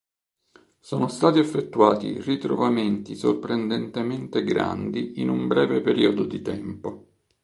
[0.79, 7.05] Sono stati effettuati ritrovamenti sorprendentemente grandi in un breve periodo di tempo.